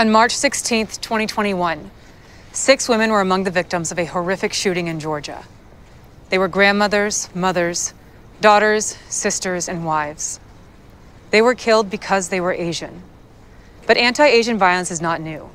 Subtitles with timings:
[0.00, 1.90] On March 16, 2021,
[2.52, 5.44] six women were among the victims of a horrific shooting in Georgia.
[6.30, 7.92] They were grandmothers, mothers,
[8.40, 10.40] daughters, sisters, and wives.
[11.32, 13.02] They were killed because they were Asian.
[13.86, 15.50] But anti Asian violence is not new,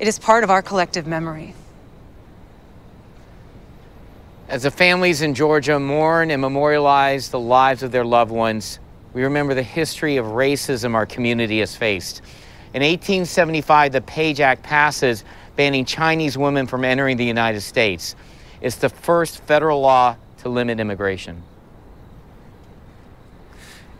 [0.00, 1.54] it is part of our collective memory.
[4.48, 8.80] As the families in Georgia mourn and memorialize the lives of their loved ones,
[9.12, 12.20] we remember the history of racism our community has faced.
[12.74, 15.24] In 1875, the Page Act passes,
[15.54, 18.16] banning Chinese women from entering the United States.
[18.60, 21.44] It's the first federal law to limit immigration.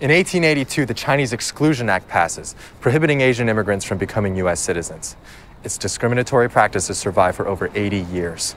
[0.00, 4.58] In 1882, the Chinese Exclusion Act passes, prohibiting Asian immigrants from becoming U.S.
[4.58, 5.14] citizens.
[5.62, 8.56] Its discriminatory practices survive for over 80 years.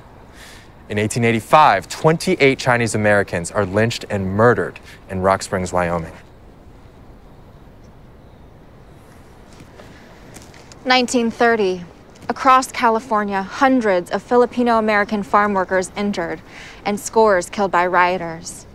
[0.89, 4.79] In 1885, 28 Chinese Americans are lynched and murdered
[5.11, 6.13] in Rock Springs, Wyoming.
[10.87, 11.83] 1930.
[12.29, 16.39] Across California, hundreds of Filipino American farm workers injured
[16.85, 18.65] and scores killed by rioters.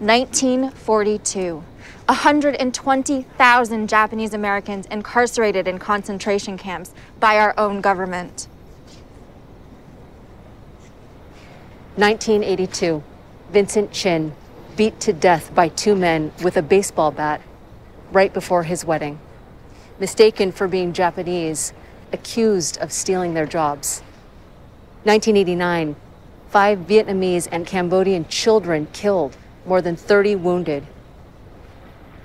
[0.00, 1.62] 1942.
[2.06, 8.48] 120,000 Japanese Americans incarcerated in concentration camps by our own government.
[11.94, 13.04] 1982,
[13.52, 14.34] Vincent Chin
[14.76, 17.40] beat to death by two men with a baseball bat
[18.10, 19.20] right before his wedding.
[19.98, 21.72] Mistaken for being Japanese,
[22.12, 24.00] accused of stealing their jobs.
[25.04, 25.96] 1989,
[26.50, 30.86] five Vietnamese and Cambodian children killed, more than 30 wounded.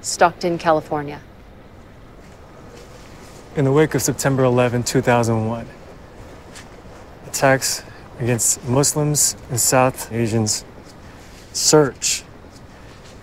[0.01, 1.21] Stockton, California.
[3.55, 5.67] In the wake of September 11, 2001,
[7.27, 7.83] attacks
[8.19, 10.65] against Muslims and South Asians
[11.53, 12.23] surge.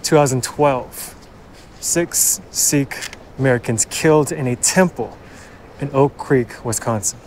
[0.02, 1.28] 2012,
[1.80, 5.16] six Sikh Americans killed in a temple
[5.80, 7.18] in Oak Creek, Wisconsin.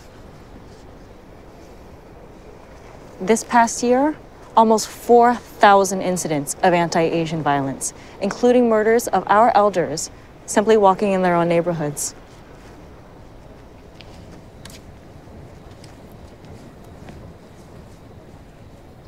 [3.20, 4.16] This past year,
[4.56, 10.10] almost 4,000 incidents of anti Asian violence, including murders of our elders
[10.44, 12.14] simply walking in their own neighborhoods.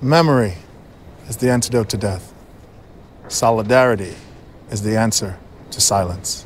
[0.00, 0.54] Memory
[1.28, 2.32] is the antidote to death.
[3.28, 4.14] Solidarity
[4.70, 5.38] is the answer
[5.70, 6.43] to silence.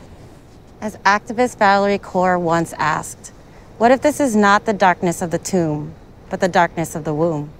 [0.80, 3.32] As activist Valerie Kaur once asked,
[3.78, 5.92] what if this is not the darkness of the tomb,
[6.30, 7.50] but the darkness of the womb?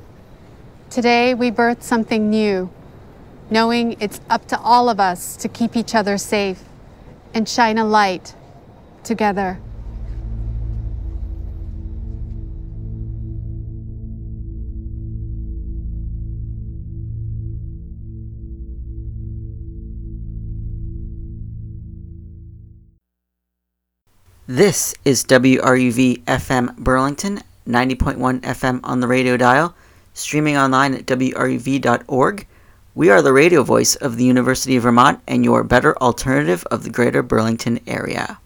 [0.89, 2.71] Today, we birth something new,
[3.51, 6.63] knowing it's up to all of us to keep each other safe
[7.35, 8.37] and shine a light
[9.03, 9.59] together.
[24.51, 29.75] This is WRUV FM Burlington, 90.1 FM on the radio dial,
[30.15, 32.47] streaming online at WRUV.org.
[32.95, 36.83] We are the radio voice of the University of Vermont and your better alternative of
[36.83, 38.39] the greater Burlington area.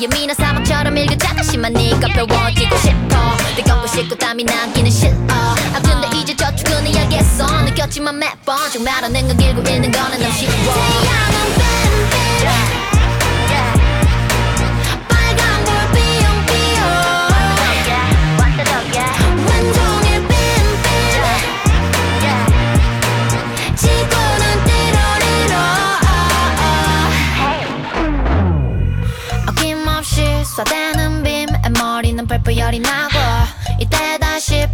[0.00, 3.36] 예민한 사막처럼 일교 자신만 네가 배워지고 싶어.
[3.54, 5.12] 뜨겁고 싶고 땀이 나기는 싫어.
[5.28, 10.50] 아 근데 이제 저축은 해야겠어 느꼈지만 매번 쭉 말하는 건 길고 있는 거는 너무 쉬워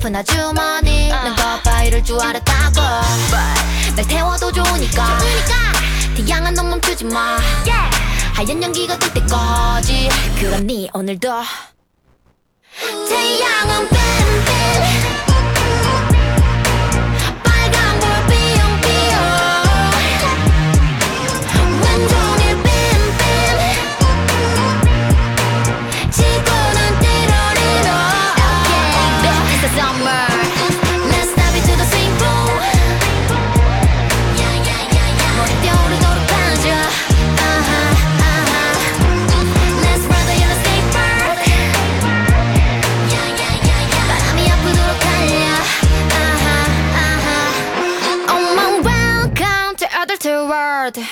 [0.07, 1.09] 깊은 나 주머니.
[1.09, 1.61] 넌거 아.
[1.63, 2.81] 바위를 줄 알았다고.
[3.97, 5.19] 날 태워도 좋으니까.
[5.19, 5.55] 좋으니까.
[6.17, 7.37] 태양은 넌 멈추지 마.
[8.33, 10.09] 하얀 연기가 될 때까지.
[10.39, 11.29] 그럼 니 오늘도.
[13.09, 13.89] 태양은
[50.91, 51.09] start.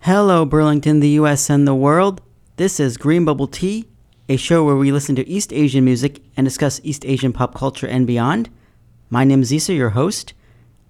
[0.00, 2.20] Hello, Burlington, the US, and the world.
[2.56, 3.88] This is Green Bubble Tea,
[4.28, 7.86] a show where we listen to East Asian music and discuss East Asian pop culture
[7.86, 8.50] and beyond.
[9.10, 10.32] My name is Isa, your host.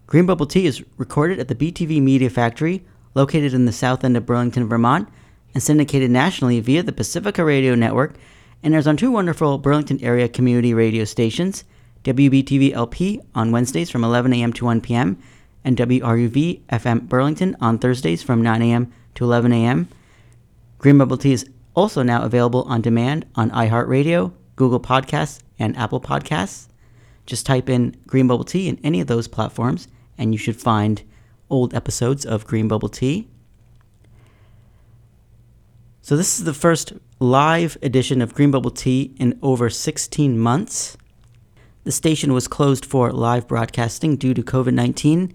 [0.07, 4.17] Green Bubble Tea is recorded at the BTV Media Factory, located in the south end
[4.17, 5.09] of Burlington, Vermont,
[5.55, 8.17] and syndicated nationally via the Pacifica Radio Network
[8.63, 11.65] and airs on two wonderful Burlington area community radio stations
[12.03, 14.53] WBTV LP on Wednesdays from 11 a.m.
[14.53, 15.19] to 1 p.m
[15.65, 18.93] and WRUV FM Burlington on Thursdays from 9 a.m.
[19.15, 19.89] to 11 a.m.
[20.79, 26.01] Green Bubble Tea is also now available on demand on iHeartRadio, Google Podcasts, and Apple
[26.01, 26.69] Podcasts.
[27.27, 31.03] Just type in Green Bubble Tea in any of those platforms, and you should find
[31.49, 33.29] old episodes of Green Bubble Tea.
[36.03, 40.99] So, this is the first live edition of Green Bubble Tea in over 16 months.
[41.85, 45.33] The station was closed for live broadcasting due to COVID 19.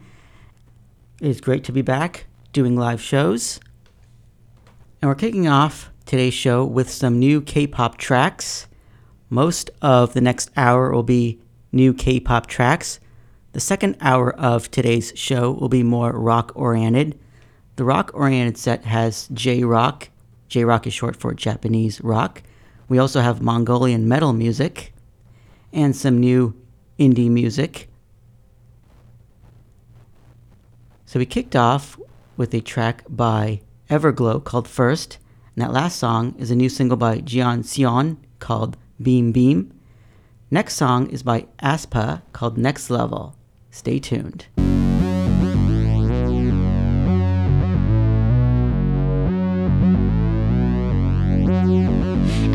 [1.22, 3.60] It is great to be back doing live shows.
[5.02, 8.68] And we're kicking off today's show with some new K pop tracks.
[9.30, 11.42] Most of the next hour will be
[11.74, 13.02] new K pop tracks.
[13.52, 17.20] The second hour of today's show will be more rock oriented.
[17.76, 20.10] The rock oriented set has J Rock.
[20.48, 22.44] J Rock is short for Japanese rock.
[22.88, 24.94] We also have Mongolian metal music
[25.74, 26.56] and some new
[26.98, 27.89] indie music.
[31.10, 32.00] So we kicked off
[32.38, 35.18] with a track by Everglow called First,
[35.56, 39.74] and that last song is a new single by Jian Sion called Beam Beam.
[40.52, 43.36] Next song is by aespa called Next Level.
[43.72, 44.46] Stay tuned.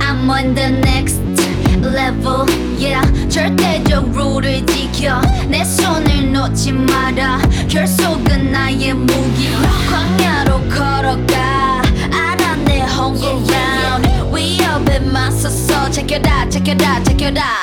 [0.01, 0.81] I'm on the
[1.94, 2.46] level
[2.78, 9.50] yeah 절대적 룰을 지켜 내 손을 놓지 마라 결속은 나의 무기
[9.90, 17.63] 광야로 걸어가 알아 내 hungry ground 위협에 맞서서 제껴라 제껴라 제껴라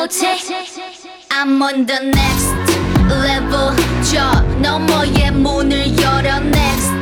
[0.00, 0.38] 못해
[1.30, 2.54] I'm on the next
[3.08, 6.92] level 저 너머의 문을 열어 next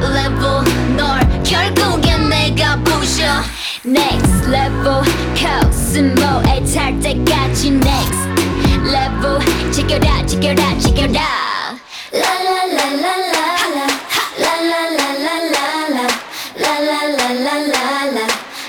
[0.00, 0.64] level
[0.96, 3.24] 널 결국엔 내가 부셔
[3.84, 5.02] next level
[5.34, 8.28] 코스모에 탈 때까지 next
[8.84, 9.40] level
[9.72, 11.20] 지켜라 지켜라 지켜라
[12.12, 13.44] La la la la la
[13.74, 13.86] la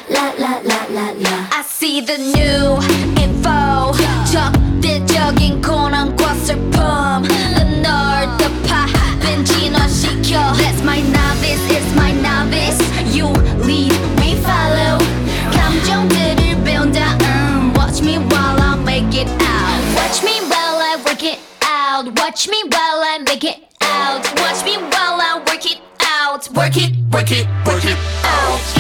[0.07, 0.51] La la
[1.19, 1.35] la
[6.49, 7.23] 슬픔
[7.81, 8.85] 널 덮아
[9.19, 12.79] 벤진화시켜 That's my novice, it's my novice
[13.15, 13.27] You
[13.63, 14.97] lead, we follow
[15.53, 21.23] 감정들을 배운다 음, Watch me while I make it out Watch me while I work
[21.23, 25.79] it out Watch me while I make it out Watch me while I work it
[26.01, 28.78] out Work it, work it, work it out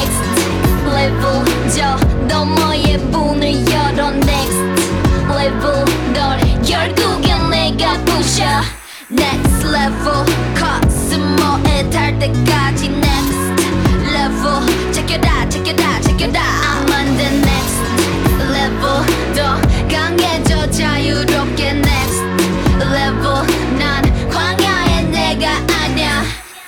[8.30, 8.44] 내가 부셔
[9.10, 10.24] next level
[10.54, 13.66] 코스모에 탈 때까지 next
[14.12, 17.82] level 제껴라 제껴라 제껴라 I'm on the next
[18.50, 22.22] level 더 강해져 자유롭게 next
[22.78, 23.46] level
[23.78, 25.50] 난 광야의 내가
[25.82, 26.22] 아냐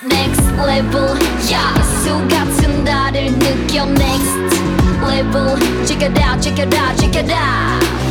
[0.04, 1.16] next level
[1.50, 4.58] 야수 같은 나를 느껴 next
[5.02, 5.56] level
[5.86, 8.01] check it out check it out check it out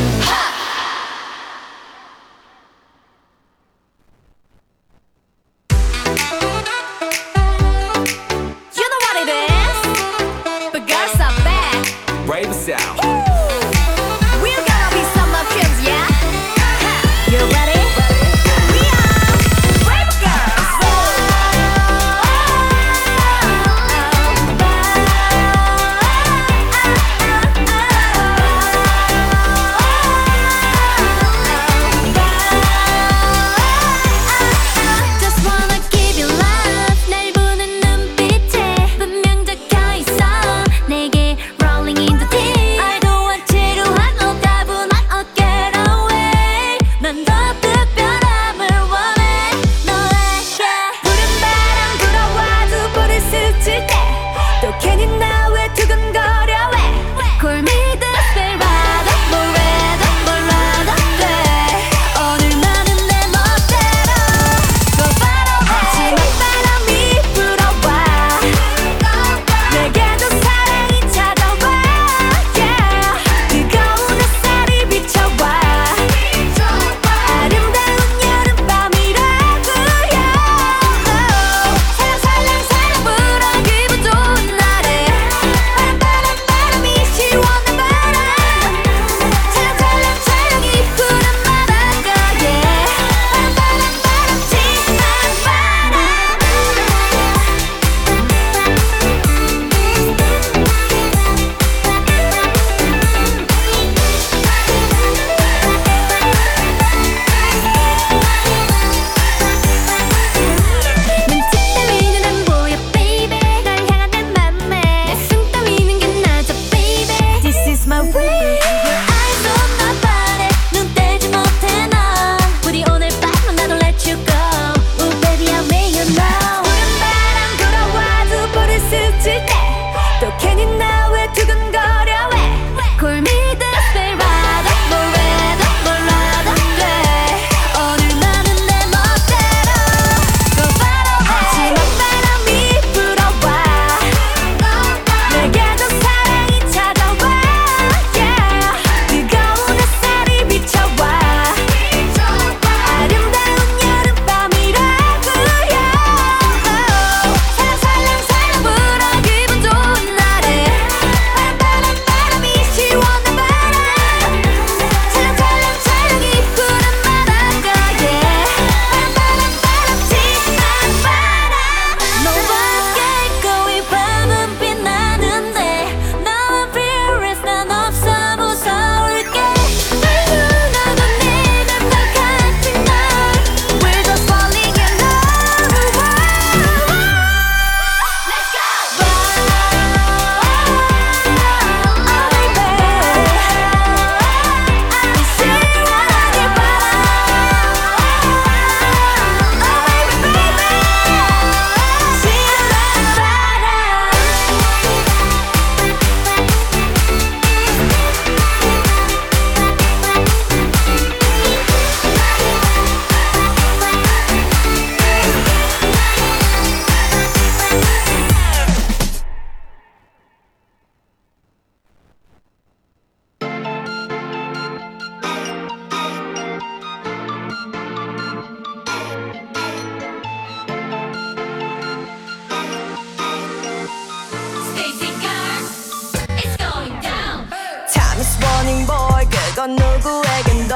[239.63, 240.75] 건 누구에겐 도.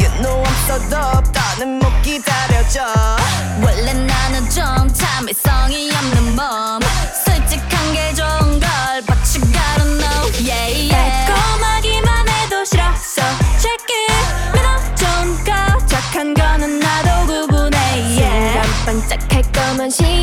[0.00, 1.30] You know I'm so dope.
[1.32, 2.82] 더는 못 기다려져
[3.62, 6.80] 원래 나는 좀 참을성이 없는 몸.
[7.24, 11.26] 솔직한 게 좋은 걸 But you gotta know yeah, yeah.
[11.26, 13.22] 달콤하기만 해도 싫어 So
[13.60, 17.78] check it 매너 좋은가 착한 거는 나도 구분해.
[18.18, 18.62] Yeah.
[18.84, 20.21] 순간 반짝할 거면 시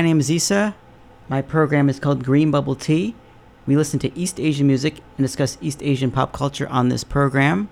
[0.00, 0.74] my name is Issa.
[1.28, 3.14] My program is called Green Bubble Tea.
[3.66, 7.68] We listen to East Asian music and discuss East Asian pop culture on this program.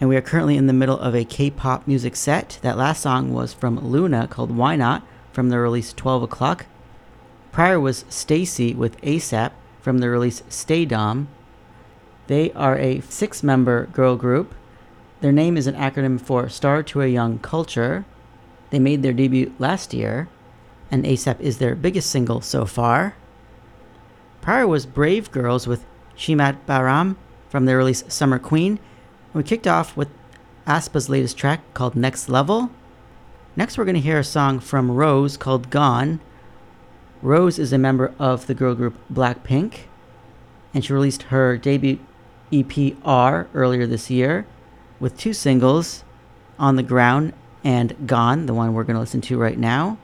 [0.00, 2.58] And we are currently in the middle of a K pop music set.
[2.62, 6.66] That last song was from LOONA called Why Not from the release 12 O'Clock.
[7.52, 11.28] Prior was STAYC with ASAP from the release STAYDOM.
[12.26, 14.52] They are a six member girl group.
[15.20, 18.04] Their name is an acronym for Star to a Young Culture.
[18.76, 20.28] They made their debut last year,
[20.90, 23.16] and ASAP is their biggest single so far.
[24.42, 27.16] Prior was Brave Girls with Shimat Baram
[27.48, 28.72] from their release Summer Queen.
[28.72, 30.10] And we kicked off with
[30.66, 32.70] aespa's latest track called Next Level.
[33.56, 36.20] Next, we're going to hear a song from Rosé called Gone.
[37.22, 39.84] Rosé is a member of the girl group Blackpink,
[40.74, 41.98] and she released her debut
[42.52, 44.46] EP R earlier this year
[45.00, 46.04] with two singles
[46.58, 47.32] On the Ground
[47.66, 49.98] and Gone, the one we're going to listen to right now.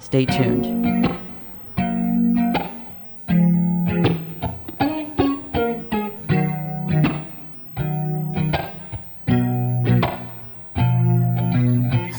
[0.00, 0.66] Stay tuned.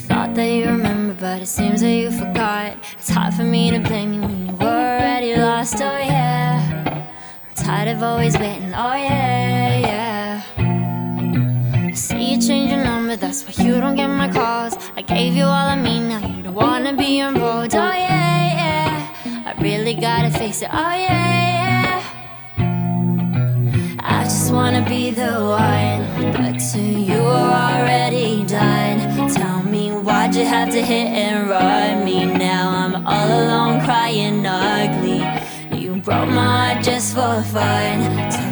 [0.08, 2.78] Thought that you remember, but it seems that you forgot.
[2.98, 5.76] It's hard for me to blame you when you were already lost.
[5.76, 7.08] Oh yeah,
[7.48, 8.74] I'm tired of always waiting.
[8.74, 9.81] Oh yeah.
[13.46, 14.76] Why you don't get my calls.
[14.96, 17.74] I gave you all of me, now you don't wanna be involved.
[17.76, 19.46] Oh yeah, yeah.
[19.48, 20.70] I really gotta face it.
[20.72, 22.04] Oh yeah, yeah.
[24.00, 29.30] I just wanna be the one, but to you are already done.
[29.30, 32.26] Tell me why'd you have to hit and run me?
[32.26, 35.22] Now I'm all alone crying ugly.
[35.80, 37.98] You broke my heart just for fun.
[38.32, 38.51] Took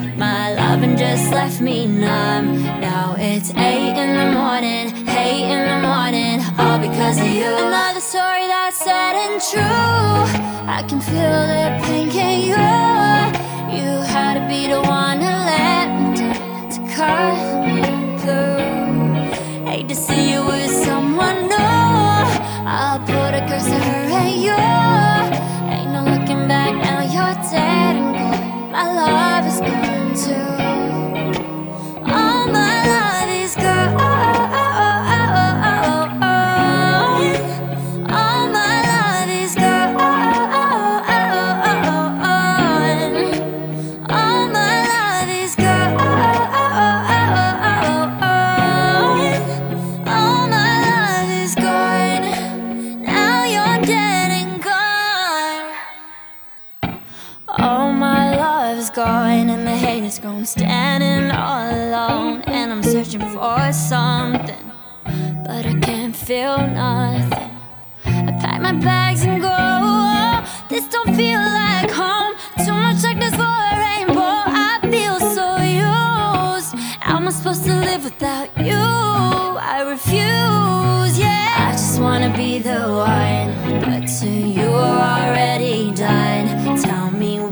[0.79, 2.61] love and just left me numb.
[2.79, 7.51] Now it's eight in the morning, eight in the morning, all because of you.
[7.67, 9.61] Another story that's sad and true.
[10.77, 12.65] I can feel the pain, can you?
[13.77, 17.81] You had to be the one to let me down, to cut me
[18.21, 19.65] blue.
[19.65, 21.57] Hate to see you with someone new.
[22.77, 24.88] I'll put a curse on her and you.
[60.19, 60.45] Gone.
[60.45, 64.71] Standing all alone, and I'm searching for something,
[65.45, 67.51] but I can't feel nothing.
[68.05, 69.57] I pack my bags and go.
[70.69, 72.35] This don't feel like home.
[72.65, 74.37] Too much darkness for a rainbow.
[74.65, 76.75] I feel so used.
[76.99, 78.85] How am I supposed to live without you?
[79.75, 81.69] I refuse, yeah.
[81.69, 86.77] I just wanna be the one, but to you are already done.
[86.81, 87.08] Tell me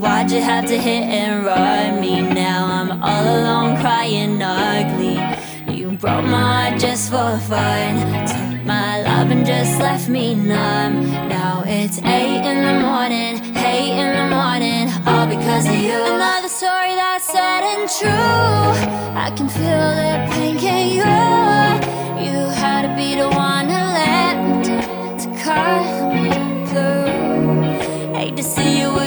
[0.08, 2.22] Why'd you have to hit and run me?
[2.22, 5.17] Now I'm all alone crying ugly.
[5.78, 8.26] You broke my heart just for fun.
[8.26, 10.93] Took my love and just left me numb.
[11.28, 12.06] Now it's 8
[12.52, 16.00] in the morning, 8 in the morning, all because of you.
[16.15, 19.20] Another story that's sad and true.
[19.26, 21.12] I can feel the pain, can you?
[22.26, 26.30] You had to be the one to let me down, to cut me
[26.70, 28.15] through.
[28.15, 29.07] Hate to see you.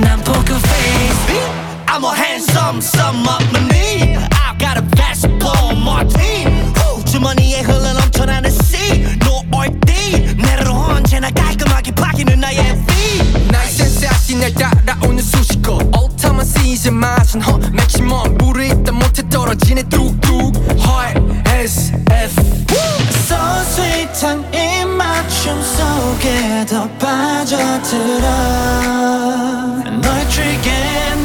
[0.00, 1.28] 난 poker face
[1.86, 6.72] I'm a handsome summer money I've got a fast ball martini
[7.04, 8.76] 주머니에 흘러 넘쳐나는 C
[9.22, 16.48] No or D 내로 언제나 깔끔하게 파기는 나의 V 나의 센스하시 날 따라오는 수식어 Ultimate
[16.48, 22.34] season 맛은 허 맥시멈 물이 있다 못해 떨어지네 뚝뚝 Hard S F
[23.26, 28.28] So sweet 한 입맞춤 속에 더 빠져들어
[30.38, 31.17] Again.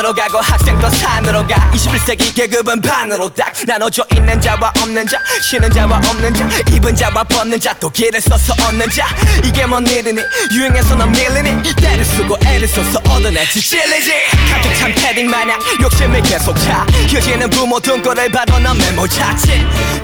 [0.00, 1.70] 산으로 가고 학생도 산으로 가.
[1.72, 7.22] 21세기 계급은 반으로 딱 나눠져 있는 자와 없는 자 쉬는 자와 없는 자 입은 자와
[7.24, 9.06] 벗는 자 또 길을 써서 얻는 자.
[9.44, 10.20] 이게 뭔 일이니?
[10.52, 11.62] 유행해서 넌 밀리니?
[11.76, 14.12] 때를 쓰고 애를 써서 얻은 애지 찔리지.
[14.50, 16.84] 가득 찬 패딩 마냥 욕심이 계속 차.
[17.08, 19.50] 휴지는 부모 등골을 봐도 넌 메모 자칫.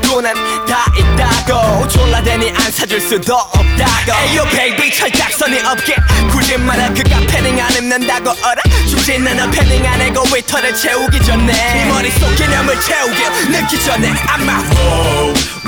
[0.03, 0.33] 돈은
[0.67, 3.37] 다 있다고 졸라대니 안 사줄 수도
[3.83, 4.19] 없다고.
[4.19, 5.97] 에이요 베이비 철딱선이 없게.
[6.31, 8.63] 굳이 말아 그가 패딩 안 입는다고 어라?
[8.89, 11.53] 죽지 나는 패딩 안 해고 웨터를 채우기 전에.
[11.53, 14.13] 네 머릿속 개념을 채우길 늦기 전에.
[14.27, 14.63] 아마.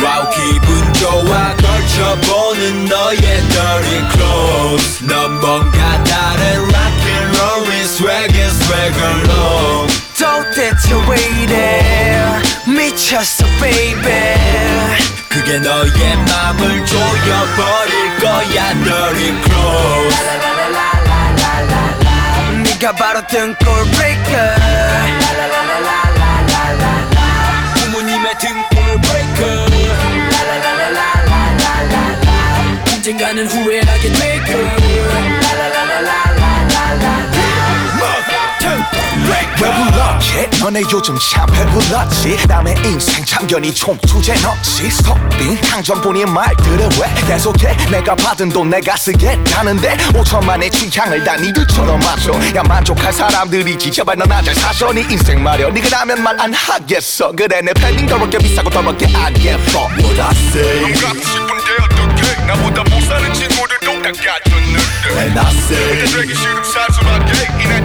[0.02, 1.54] 와우 기분 좋아.
[1.56, 5.04] 걸쳐보는 너의 dirty clothes.
[5.04, 9.88] 넌 뭔가 다른 rock and roll is swag and swag alone
[10.18, 12.42] 도대체 왜 이래?
[12.66, 14.36] 미쳤어 baby
[15.38, 20.18] 그게 너의 맘을 조여버릴 거야 dirty clothes
[22.64, 24.54] 네가 바로 등골 breaker.
[27.76, 29.66] 부모님의 등골 breaker.
[32.92, 34.88] 언젠가는 후회하게 될 거야
[39.60, 40.48] 왜 불렀지?
[40.60, 42.46] 너네 요즘 참 배불렀지.
[42.46, 44.88] 남의 인생 참견이 좀 주제 넣지.
[44.90, 47.76] 스톱빙 항전뿐인 말들을 왜 계속해?
[47.90, 53.90] 내가 받은 돈 내가 쓰겠다는데 5천만의 취향을 다 니들처럼 맞춰 야 만족할 사람들이지.
[53.90, 57.32] 제발 너나 잘 사셔 네 인생 말여 니가 나면 말 안 하겠어.
[57.32, 59.88] 그래 내 팬딩 더럽게 비싸고 더럽게 안 예뻐.
[59.98, 60.94] What I say?
[60.94, 62.46] 싶은데 어떡해?
[62.46, 65.98] 나보다 못 사는 친구들도 다 갖췄는데 And I say?
[66.12, 67.84] 되기 싫음 살 수밖에 이 나이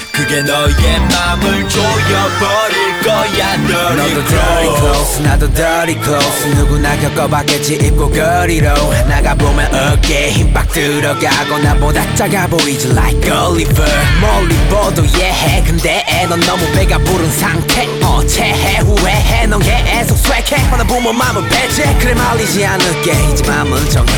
[0.31, 6.55] 그게 너의 맘을 조여버릴 거야 너도 dirty clothes 나도 dirty clothes.
[6.55, 8.73] 누구나 겪어봤겠지 입고 거리로.
[9.09, 13.91] 나가보면 어깨에 힘빡 들어가고 나보다 작아 보이지 like Oliver.
[14.21, 15.63] 멀리 보도 예해.
[15.65, 17.85] 근데 넌 너무 배가 부른 상태.
[18.01, 21.93] 어 체해 후회해 넌 계속 swag해 나 부모 맘은 배제.
[21.99, 23.11] 그래 말리지 않을게.
[23.33, 24.13] 이제 맘은 정해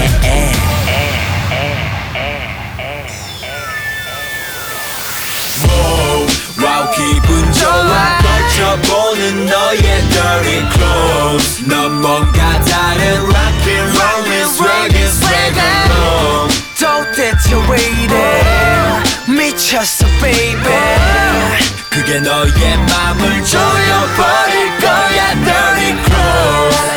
[6.63, 14.97] 와우 기분 좋아 걸쳐보는 너의 dirty clothes 넌 뭔가 다른 rock and roll is swag
[14.97, 16.49] and swag alone
[16.79, 20.59] 도대체 왜 이래 미쳤어 baby
[21.91, 26.89] 그게 너의 맘을 조여버릴 거야 dirty clothes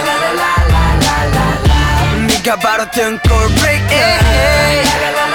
[2.27, 4.19] 네가 바로 등골 breaker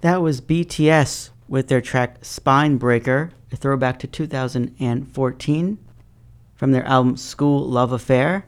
[0.00, 5.78] That was BTS with their track Spinebreaker, a throwback to 2014
[6.54, 8.46] from their album Skool Luv Affair.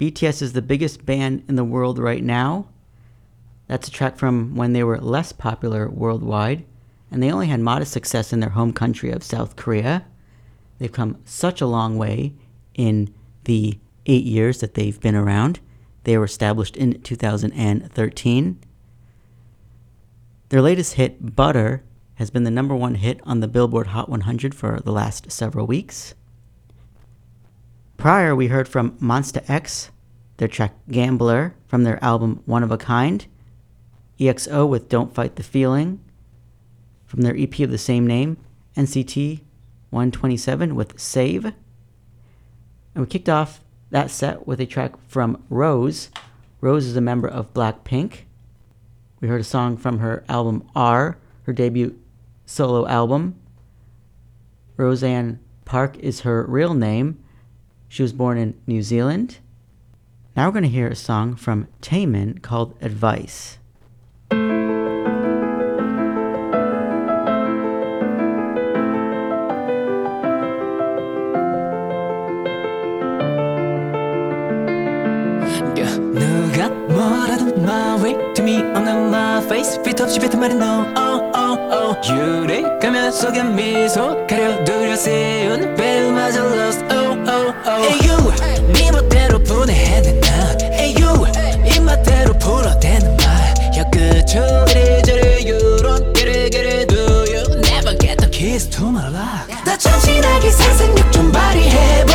[0.00, 2.66] BTS is the biggest band in the world right now.
[3.68, 6.64] That's a track from when they were less popular worldwide
[7.10, 10.04] and they only had modest success in their home country of South Korea.
[10.78, 12.34] They've come such a long way
[12.74, 13.12] in
[13.44, 15.60] the eight years that they've been around.
[16.04, 18.60] They were established in 2013.
[20.50, 21.82] Their latest hit, Butter,
[22.14, 25.66] has been the number one hit on the Billboard Hot 100 for the last several
[25.66, 26.14] weeks.
[27.96, 29.90] Prior, we heard from Monsta X,
[30.38, 33.26] their track Gambler from their album One of a Kind,
[34.18, 36.00] EXO with Don't Fight the Feeling
[37.08, 38.36] from their EP of the same name,
[38.76, 39.40] NCT
[39.90, 41.46] 127 with Save.
[41.46, 41.54] And
[42.94, 46.10] we kicked off that set with a track from Rosé.
[46.62, 48.20] Rosé is a member of Blackpink.
[49.20, 51.98] We heard a song from her album R, her debut
[52.44, 53.36] solo album.
[54.76, 57.22] Roseanne Park is her real name.
[57.88, 59.38] She was born in New Zealand.
[60.36, 63.58] Now we're going to hear a song from Taemin called Advice.
[77.48, 81.58] 뭐라도 my it to me on my face fit 없이 뱉은 말은 no oh oh
[81.72, 88.72] oh 유리 가면 속에 미소 가려 두려 세운 배우마저 lost oh oh oh Hey you
[88.72, 91.26] 네 멋대로 분해해낸 난 Hey you
[91.66, 95.28] 입맛대로 불어대는 말야 그저 이리저리
[96.28, 97.00] it get it do
[97.32, 102.07] you never get the keys to my lock 나 정신하게 상상력 좀 발휘해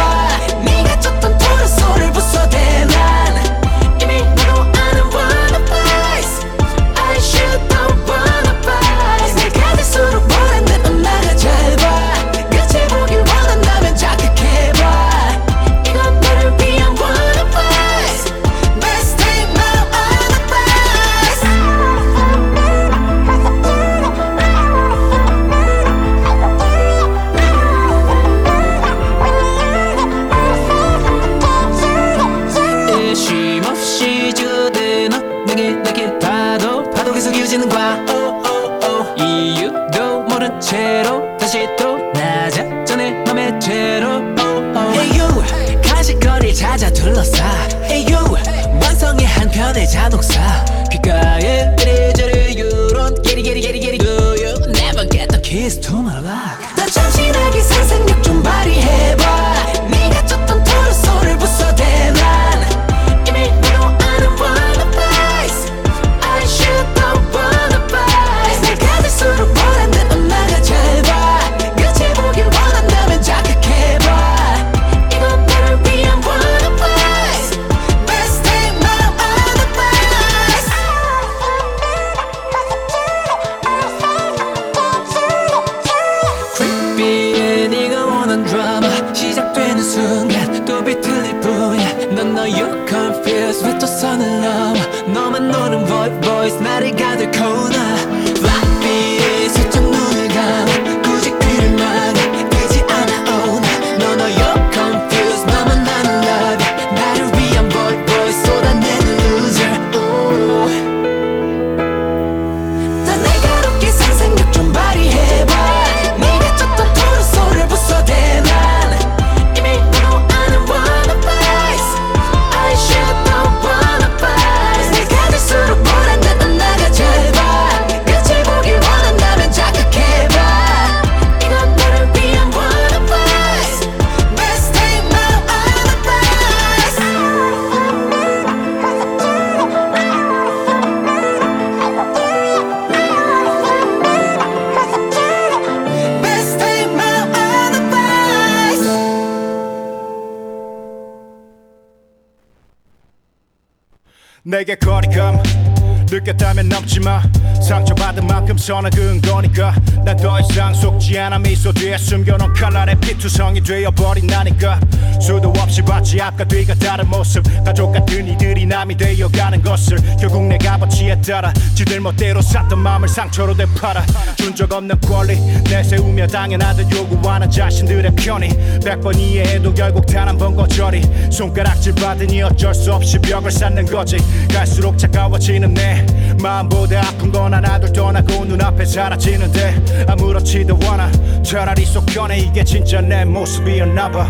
[158.63, 159.75] 상처받은 만큼 선을 그은 거니까.
[160.05, 161.39] 난 더 이상 속지 않아.
[161.39, 164.79] 미소 뒤에 숨겨놓은 칼날의 피투성이 되어버린 나니까.
[165.21, 166.21] 수도 없이 봤지.
[166.21, 167.43] 앞과 뒤가 다른 모습.
[167.65, 169.97] 가족 같은 이들이 남이 되어가는 것을.
[170.19, 174.05] 결국 내 값어치에 따라 지들 멋대로 샀던 마음을 상처로 되팔아.
[174.37, 178.79] 준 적 없는 권리 내세우며 당연하듯 요구하는 자신들의 편이.
[178.85, 181.01] 백번 이해해도 결국 단 한 번 거절이.
[181.31, 184.17] 손가락질 받으니 어쩔 수 없이 벽을 쌓는 거지.
[184.53, 186.05] 갈수록 차가워지는 내
[186.43, 191.09] 마음보다 아픈 건 하나둘 떠나고 눈앞에 사라지는데 아무렇지도 않아.
[191.41, 192.37] 차라리 속 편해.
[192.39, 194.27] 이게 진짜 내 모습이었나 봐.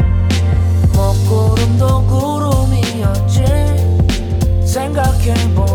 [0.93, 3.43] 먹구름도 구름이었지.
[4.64, 5.73] 생각해보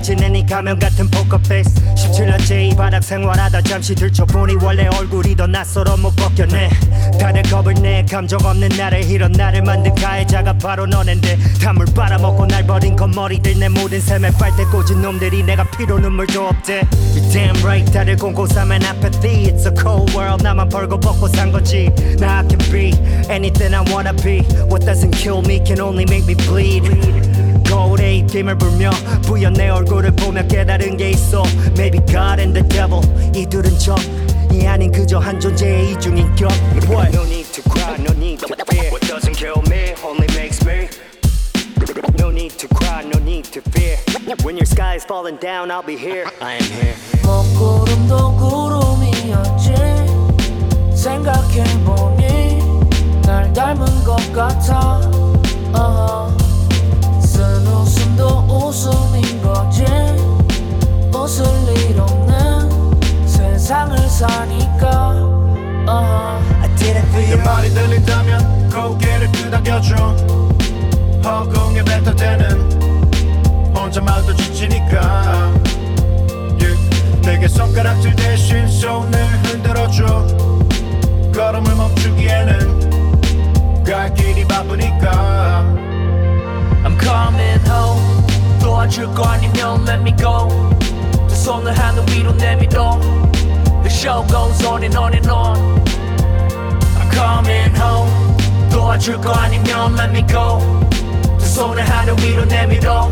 [0.00, 1.70] 지내니 가면 같은 포커페이스.
[1.94, 6.68] 17년째 이 바닥 생활하다 잠시 들춰보니 원래 얼굴이 더 낯설어 못 벗겨내.
[7.20, 11.38] 다들 겁을 내 감정 없는 나를 이런 나를 만든 가해자가 바로 너넨데.
[11.62, 16.86] 담을 빨아먹고 날 버린 건머리들 내 모든 샘에 빨대 꽂은 놈들이 내가 피로 눈물도 없대.
[17.32, 19.50] Damn right 다들 공고삼한 apathy.
[19.50, 21.90] It's a cold world 나만 벌고 벗고 산 거지.
[22.20, 22.92] Now I can be
[23.30, 24.40] anything I wanna be.
[24.68, 26.84] What doesn't kill me can only make me bleed
[27.68, 28.90] 거울에 입김을 불며
[29.22, 31.42] 부연 내 얼굴을 보며 깨달은 게 있어
[31.78, 33.02] Maybe God and the devil
[33.78, 33.94] 저
[34.58, 36.50] 사람이 아닌 그저 한 존재의 이중인격
[36.88, 37.14] What?
[37.14, 40.88] No need to cry, no need to fear What doesn't kill me only makes me
[42.18, 43.96] No need to cry, no need to fear
[44.42, 49.74] When your sky is falling down, I'll be here I am here 먹구름도 구름이었지
[50.96, 52.58] 생각해보니
[53.22, 55.00] 날 닮은 것 같아
[55.74, 56.47] uh 쓴 웃음
[58.18, 59.84] 도 웃음인 거지?
[61.14, 61.46] 웃을
[61.76, 62.68] 일 없는
[63.24, 65.14] 세상을 사니까.
[65.86, 69.94] Uh I did it for 내 말이 들린다면 고개를 끄덕여줘.
[71.24, 75.52] 허공에 뱉어대는 혼잣말도 지치니까.
[76.60, 76.76] Yeah.
[77.22, 80.26] 내게 손가락질 대신 손을 흔들어줘.
[81.32, 85.38] 걸음을 멈추기에는 갈 길이 바쁘니까.
[85.68, 85.97] I'm
[86.97, 90.47] coming home 도와줄 거 아니면 let me go
[91.27, 92.99] 두 손을 하늘 위로 내밀어
[93.83, 95.57] The show goes on and on and on
[96.97, 100.59] I'm coming home 도와줄 거 아니면 let me go
[101.37, 103.09] 두 손을 하늘 위로 내밀어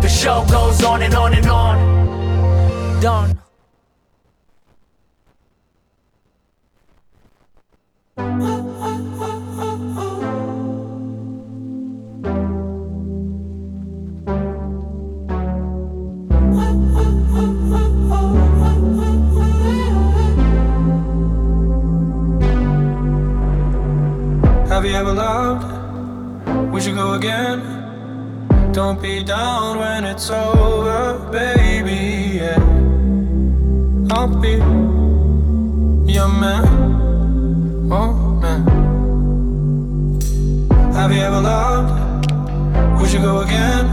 [0.00, 3.42] The show goes on and on and on Done
[8.16, 8.55] Have
[24.97, 26.73] ever loved?
[26.73, 27.61] We should go again.
[28.73, 32.39] Don't be down when it's over, baby.
[32.39, 32.57] Yeah.
[34.09, 34.53] I'll be
[36.11, 36.65] your man.
[37.91, 38.61] Oh, man.
[40.93, 42.31] Have you ever loved?
[42.99, 43.85] We should go again.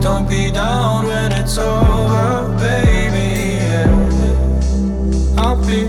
[0.00, 3.56] Don't be down when it's over, baby.
[3.66, 5.42] Yeah.
[5.42, 5.80] I'll be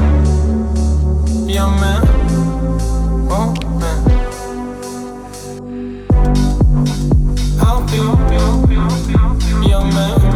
[1.54, 2.09] your man.
[9.84, 10.29] Man.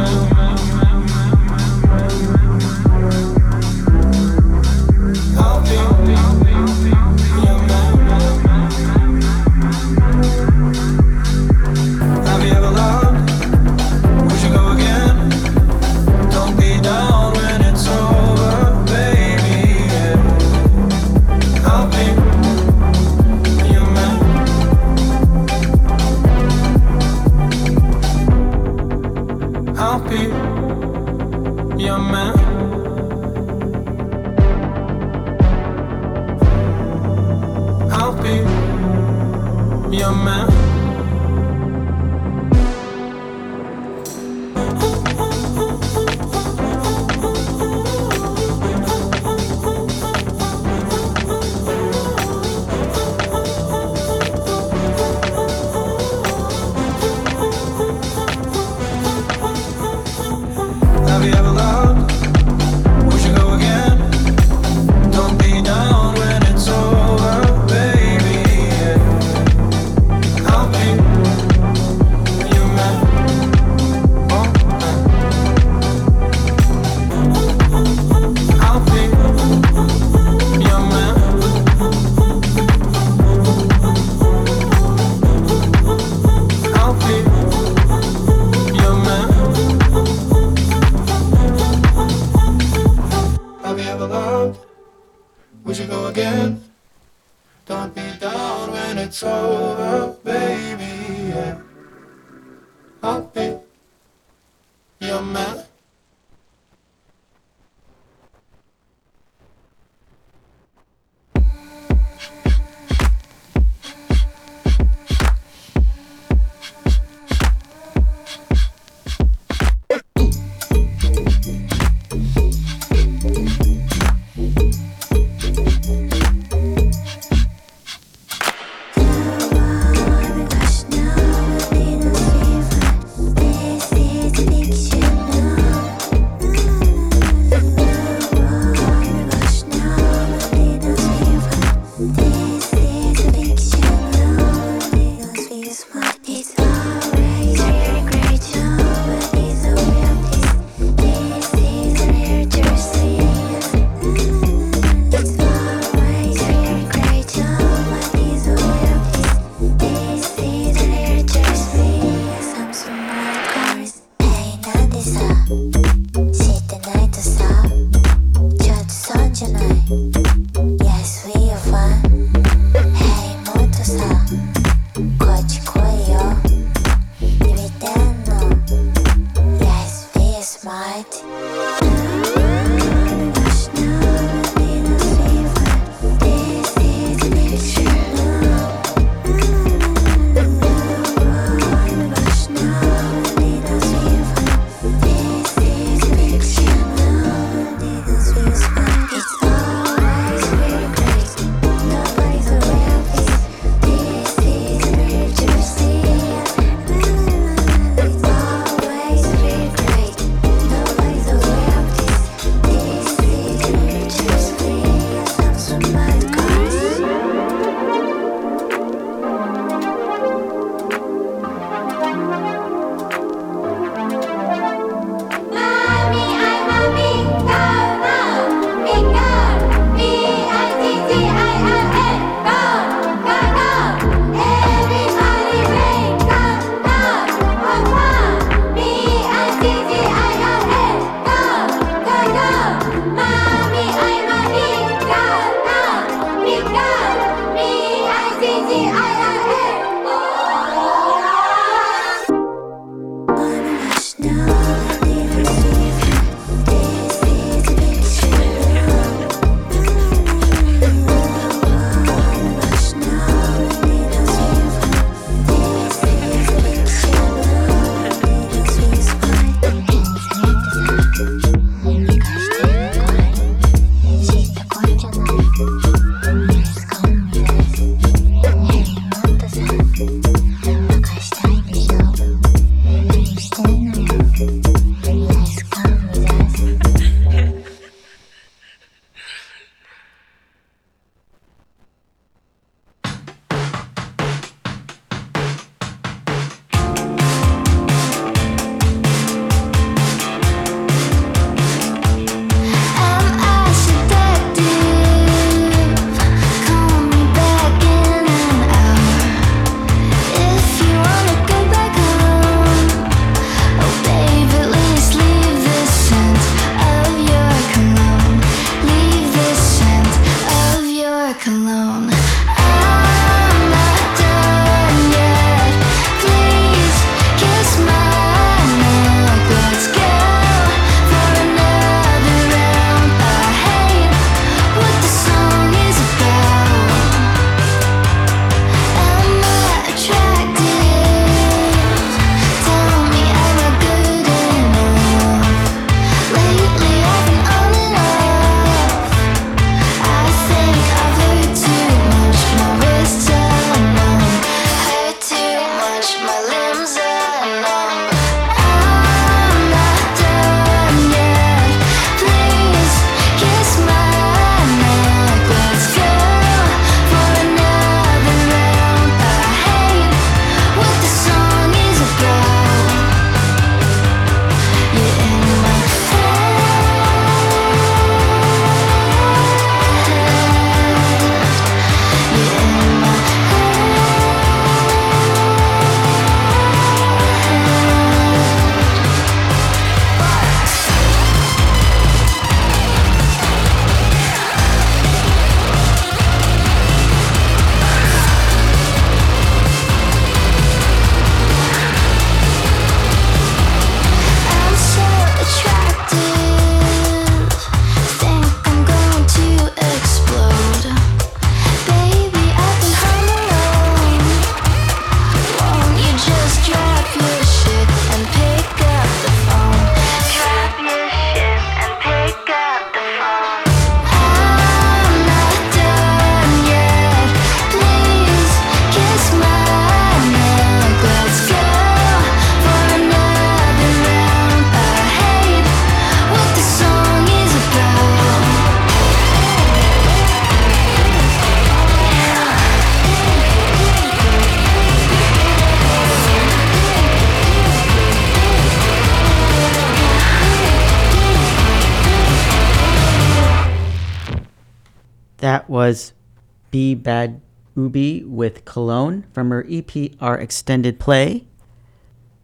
[456.92, 457.42] Bad
[457.76, 461.46] Ubi with Cologne from her EP Our Extended Play.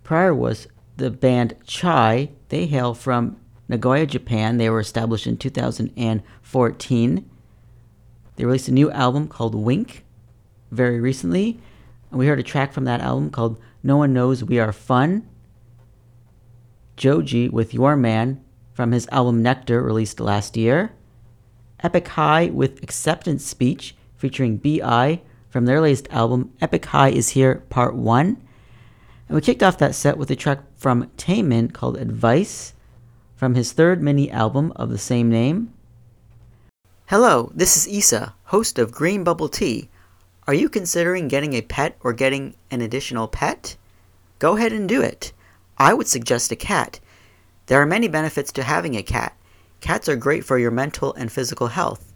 [0.03, 0.67] Prior was
[0.97, 2.29] the band Chai.
[2.49, 3.37] They hail from
[3.67, 4.57] Nagoya, Japan.
[4.57, 7.29] They were established in 2014.
[8.35, 10.05] They released a new album called Wink
[10.71, 11.59] very recently.
[12.09, 15.27] And we heard a track from that album called No One Knows We Are Fun.
[16.97, 20.93] Joji with Your Man from his album Nectar released last year.
[21.81, 25.21] Epic High with Acceptance Speech featuring B.I.
[25.49, 28.27] from their latest album Epic High is Here Part 1.
[29.27, 32.73] And we kicked off that set with a track from Taemin called Advice
[33.37, 35.73] from his third mini album of the same name.
[37.05, 39.89] Hello, this is Isa, host of Green Bubble Tea.
[40.45, 43.77] Are you considering getting a pet or getting an additional pet?
[44.37, 45.31] Go ahead and do it.
[45.77, 46.99] I would suggest a cat.
[47.67, 49.37] There are many benefits to having a cat.
[49.79, 52.08] Cats are great for your mental and physical health.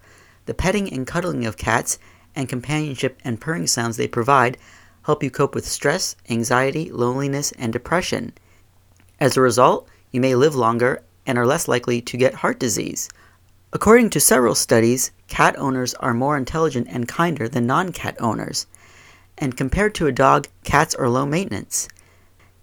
[0.45, 1.99] The petting and cuddling of cats
[2.35, 4.57] and companionship and purring sounds they provide
[5.03, 8.33] help you cope with stress, anxiety, loneliness, and depression.
[9.19, 13.09] As a result, you may live longer and are less likely to get heart disease.
[13.71, 18.67] According to several studies, cat owners are more intelligent and kinder than non cat owners.
[19.37, 21.87] And compared to a dog, cats are low maintenance.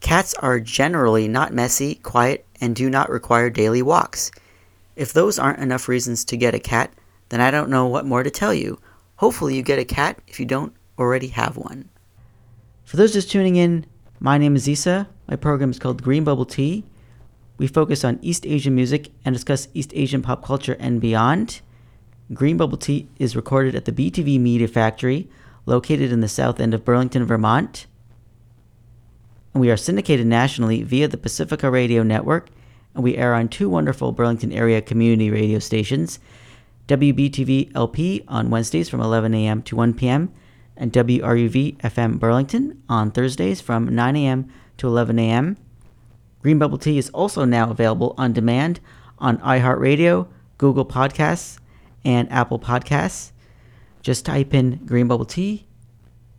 [0.01, 4.31] Cats are generally not messy, quiet, and do not require daily walks.
[4.97, 6.93] If those aren't enough reasons to get a cat,
[7.31, 8.79] then I don't know what more to tell you.
[9.17, 11.89] Hopefully, you get a cat if you don't already have one.
[12.85, 13.87] For those just tuning in,
[14.19, 15.09] my name is Isa.
[15.29, 16.85] My program is called Green Bubble Tea.
[17.57, 21.61] We focus on East Asian music and discuss East Asian pop culture and beyond.
[22.33, 25.29] Green Bubble Tea is recorded at the BTV Media Factory,
[25.67, 27.87] located in the south end of Burlington, Vermont.
[29.55, 32.49] And we are syndicated nationally via the Pacifica Radio Network,
[32.95, 36.19] and we air on two wonderful Burlington area community radio stations
[36.91, 39.63] WBTV LP on Wednesdays from 11 a.m.
[39.63, 40.33] to 1 p.m.,
[40.77, 44.49] and WRUV FM Burlington on Thursdays from 9 a.m.
[44.79, 45.57] to 11 a.m.
[46.43, 48.81] Green Bubble Tea is also now available on demand
[49.19, 50.27] on iHeartRadio,
[50.59, 51.61] Google Podcasts,
[52.05, 53.31] and Apple Podcasts.
[54.03, 55.69] Just type in Green Bubble Tea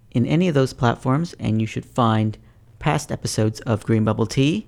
[0.09, 2.37] in any of those platforms, and you should find
[2.77, 4.67] past episodes of Green Bubble Tea.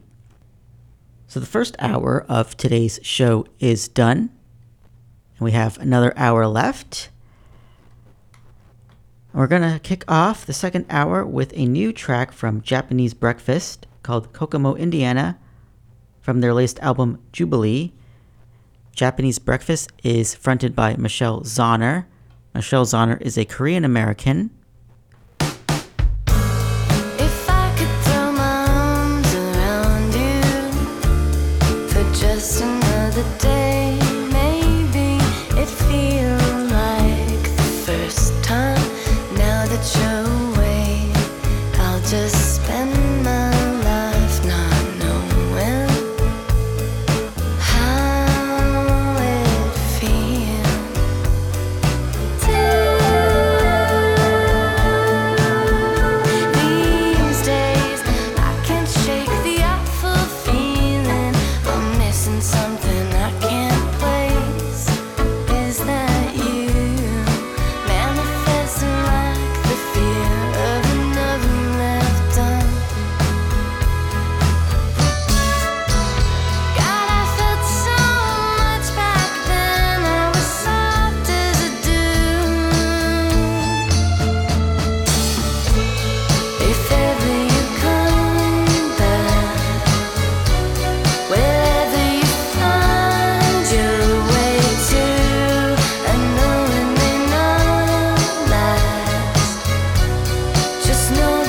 [1.27, 4.29] So the first hour of today's show is done,
[5.43, 7.09] we have another hour left.
[9.33, 13.87] We're going to kick off the second hour with a new track from Japanese Breakfast
[14.03, 15.37] called Kokomo, Indiana,
[16.21, 17.93] from their latest album Jubilee.
[18.93, 22.05] Japanese Breakfast is fronted by Michelle Zauner.
[22.53, 24.51] Michelle Zauner is a Korean American.
[101.03, 101.42] snow.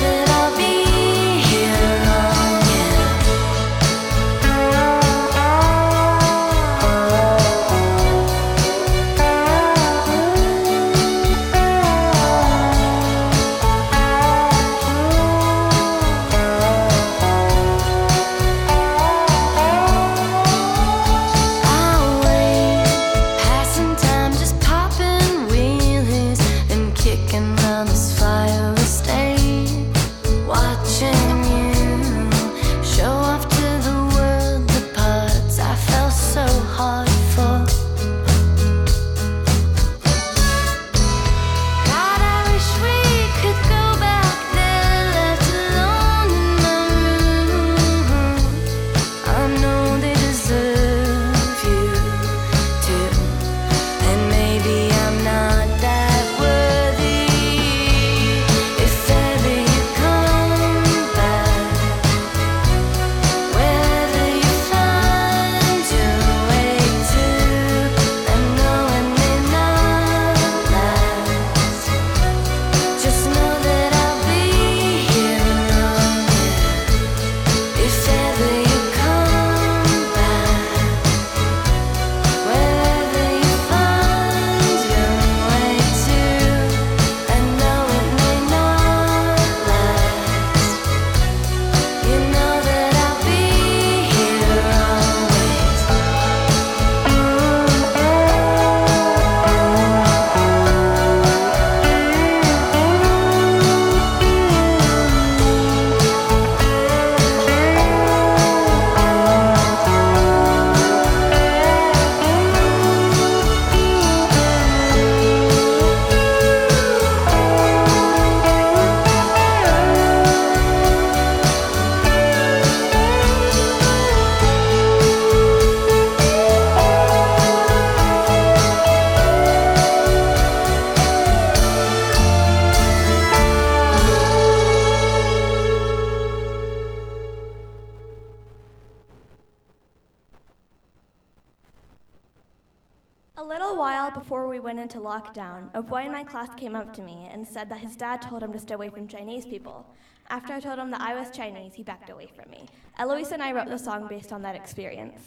[146.65, 149.07] came up to me and said that his dad told him to stay away from
[149.07, 149.85] Chinese people.
[150.31, 152.65] After I told him that I was Chinese, he backed away from me.
[152.97, 155.21] Eloise and I wrote the song based on that experience.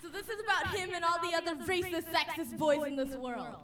[0.00, 3.56] So this is about him and all the other racist, sexist boys in this world.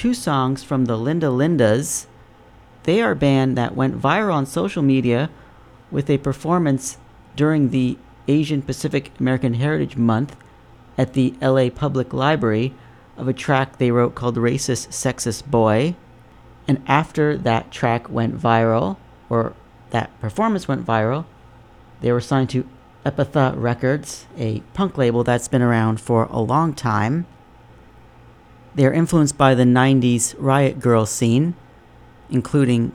[0.00, 2.06] two songs from the Linda Lindas.
[2.84, 5.28] They are a band that went viral on social media
[5.90, 6.96] with a performance
[7.36, 10.36] during the Asian Pacific American Heritage Month
[10.96, 12.72] at the LA Public Library
[13.18, 15.94] of a track they wrote called Racist Sexist Boy.
[16.66, 18.96] And after that track went viral,
[19.28, 19.52] or
[19.90, 21.26] that performance went viral,
[22.00, 22.66] they were signed to
[23.04, 27.26] Epitaph Records, a punk label that's been around for a long time.
[28.74, 31.54] They are influenced by the 90s Riot Girl scene,
[32.30, 32.92] including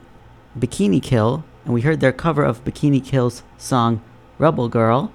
[0.58, 4.00] Bikini Kill, and we heard their cover of Bikini Kill's song
[4.38, 5.12] Rebel Girl.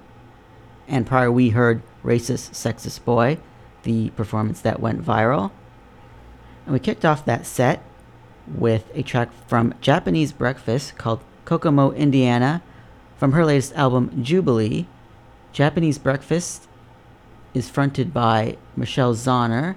[0.86, 3.38] And prior, we heard Racist Sexist Boy,
[3.82, 5.50] the performance that went viral.
[6.64, 7.82] And we kicked off that set
[8.46, 12.62] with a track from Japanese Breakfast called Kokomo, Indiana,
[13.16, 14.86] from her latest album Jubilee.
[15.52, 16.68] Japanese Breakfast
[17.52, 19.74] is fronted by Michelle Zauner.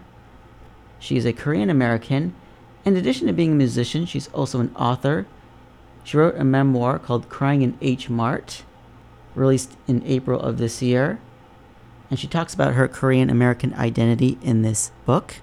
[1.06, 2.34] She is a Korean American.
[2.84, 5.28] In addition to being a musician, she's also an author.
[6.04, 8.64] She wrote a memoir called Crying in H Mart,
[9.36, 11.20] released in April of this year.
[12.10, 15.36] And she talks about her Korean American identity in this book.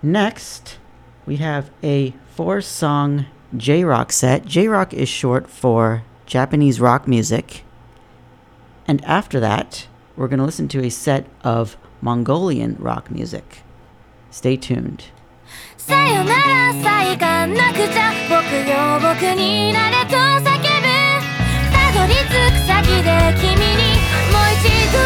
[0.00, 0.78] Next,
[1.26, 3.26] we have a four song
[3.56, 4.46] J Rock set.
[4.46, 7.64] J Rock is short for Japanese rock music.
[8.86, 13.61] And after that, we're going to listen to a set of Mongolian rock music.
[14.32, 15.04] Stay tuned.
[15.76, 20.48] さよならさえがなくちゃ僕よ僕になれと叫ぶ。
[21.70, 22.32] たどり着く
[22.66, 22.72] 先
[23.02, 24.00] で君に
[24.32, 24.96] もう一度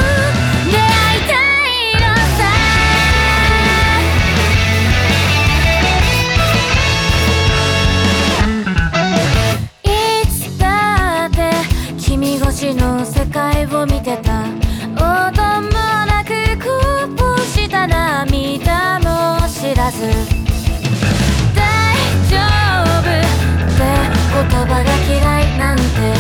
[0.71, 1.35] 出会いた
[1.67, 2.41] いのさ。
[9.83, 9.87] い
[10.29, 10.65] つだ
[11.27, 11.37] って
[11.99, 14.66] 君越しの世界を見てた。
[19.87, 20.01] らず。
[21.55, 21.63] 大
[22.29, 22.35] 丈
[22.91, 23.83] 夫って
[24.35, 26.16] 言葉が嫌いなんて。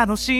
[0.00, 0.39] 楽し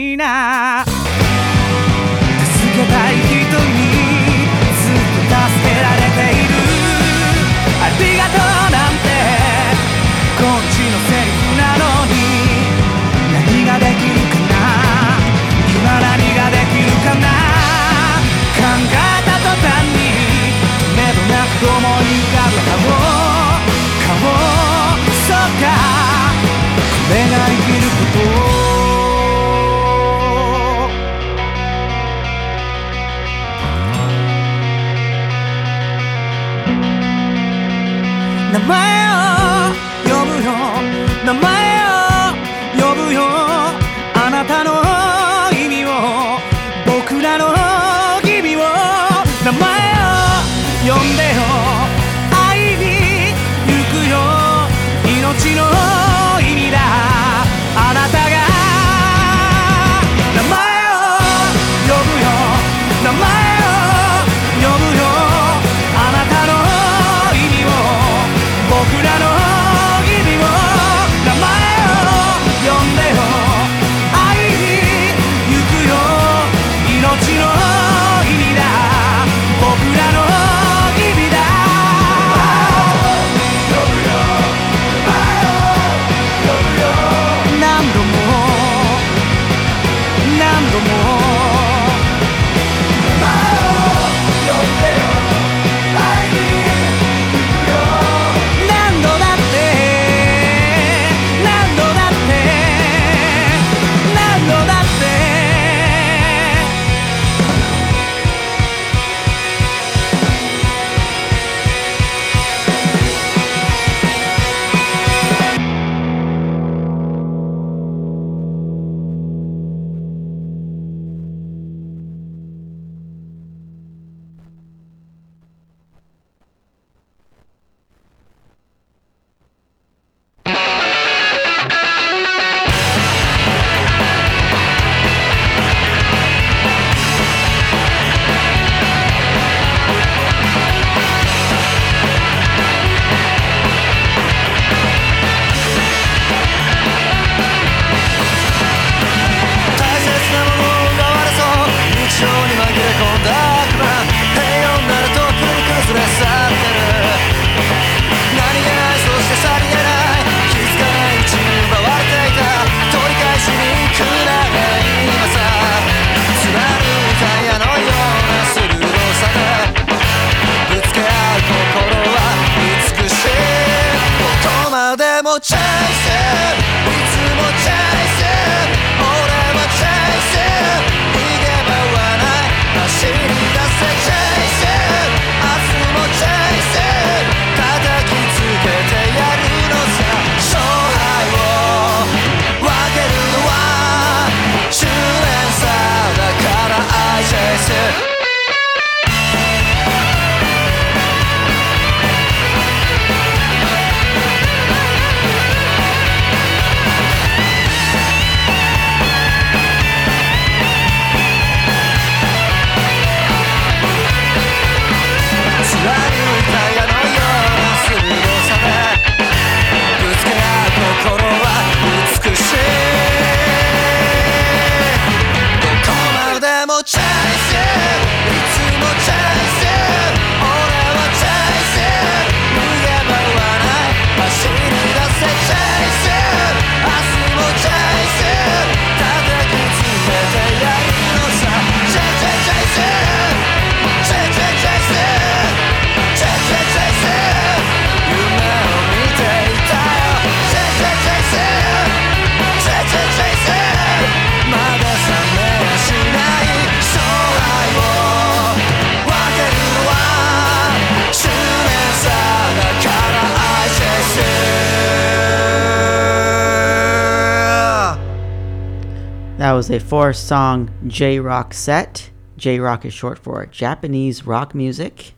[269.62, 272.10] was a four song J rock set.
[272.36, 275.14] J rock is short for Japanese rock music.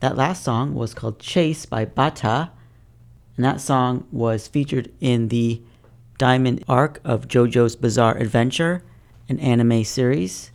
[0.00, 2.52] That last song was called Chase by batta,
[3.36, 5.60] and that song was featured in the
[6.16, 8.82] Diamond arc of JoJo's Bizarre Adventure,
[9.28, 10.52] an anime series.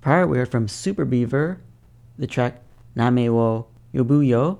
[0.00, 1.60] Prior, we heard from Super Beaver,
[2.18, 2.60] the track
[2.96, 4.58] Name wo Yobuyo,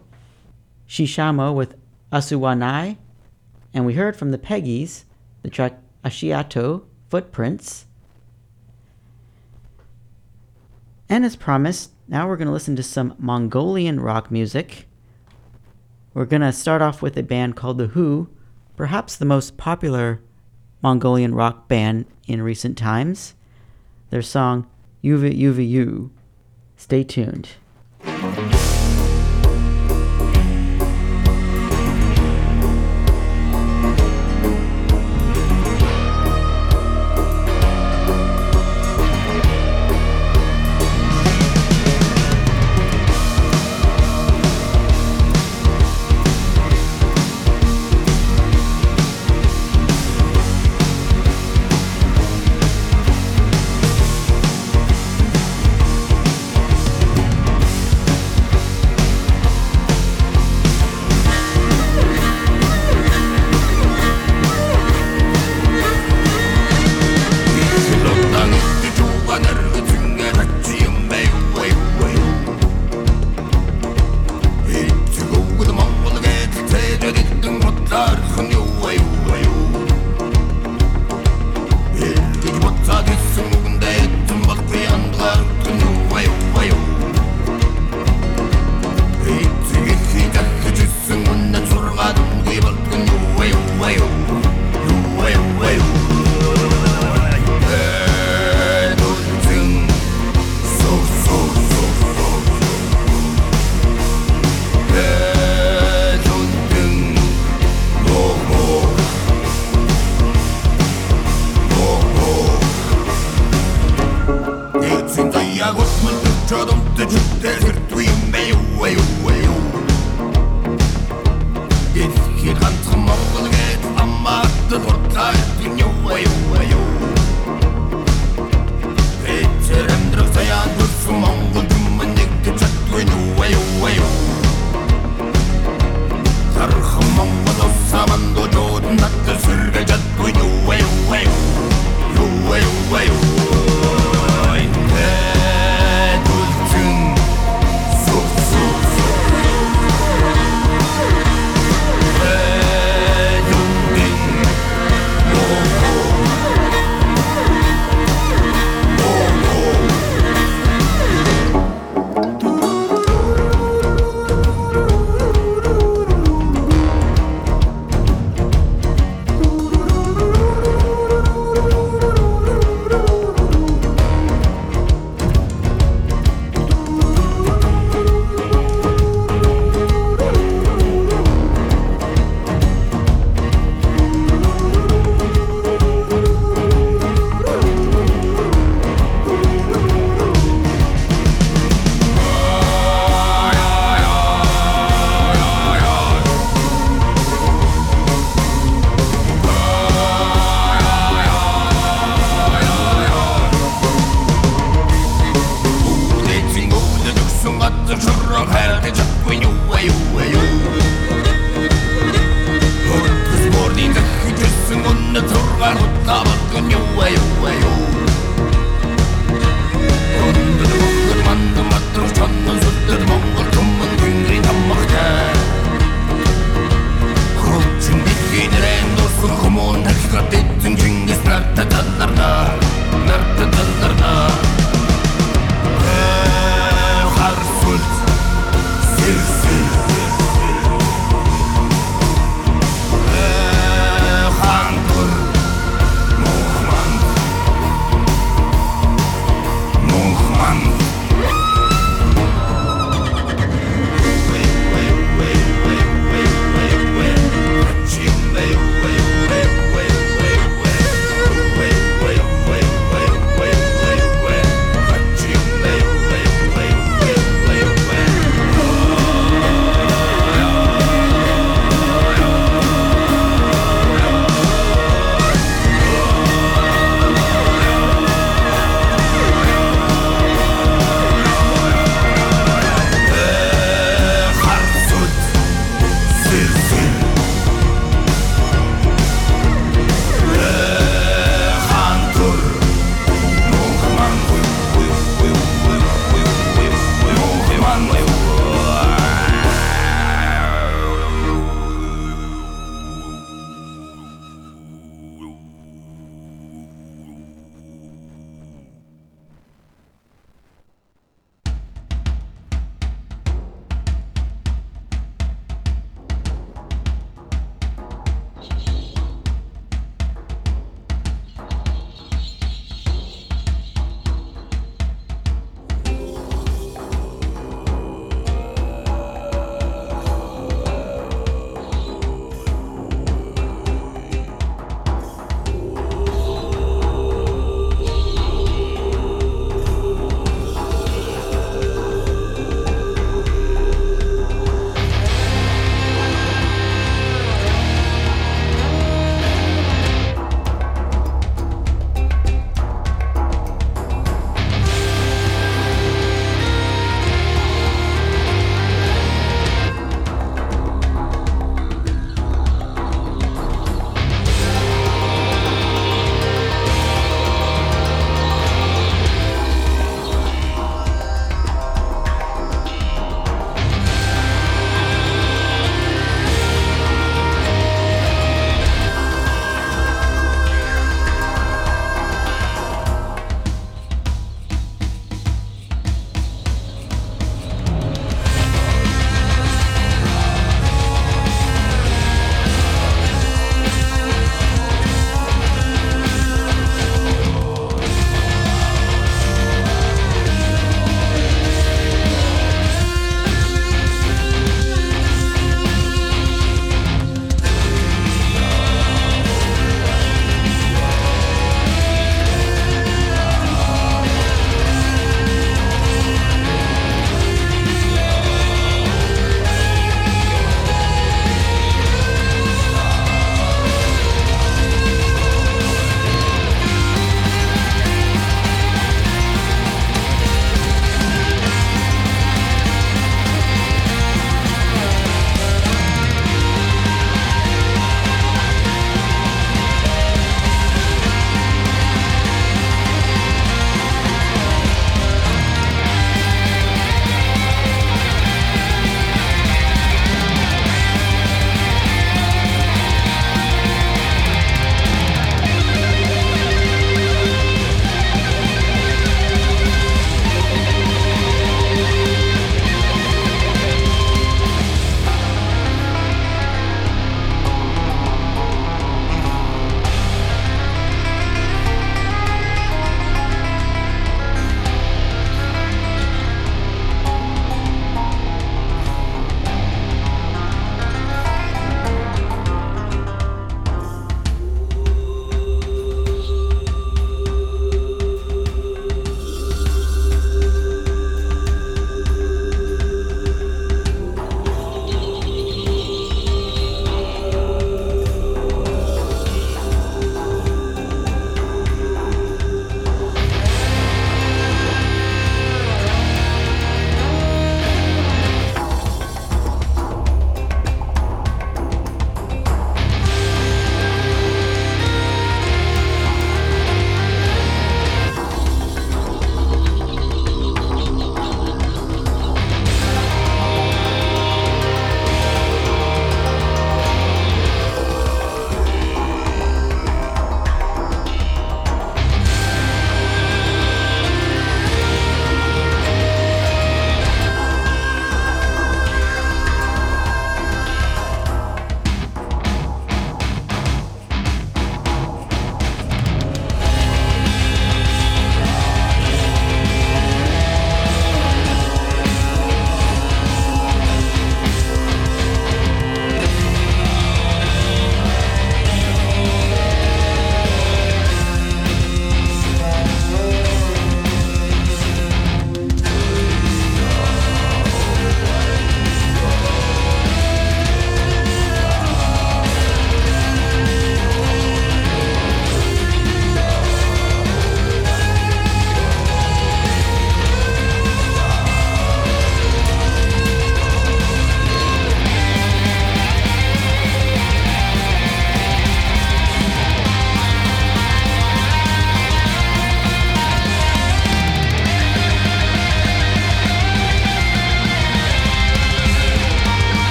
[0.88, 1.74] Shishamo with
[2.12, 2.96] Asuwanai,
[3.74, 5.02] and we heard from the Peggies,
[5.42, 7.86] the track Ashiato Footprints.
[11.08, 14.86] And as promised, now we're going to listen to some Mongolian rock music.
[16.14, 18.28] We're going to start off with a band called The HU,
[18.76, 20.20] perhaps the most popular
[20.82, 23.34] Mongolian rock band in recent times.
[24.10, 24.66] Their song
[25.02, 26.10] Yuve Yuve Yu.
[26.76, 27.50] Stay tuned.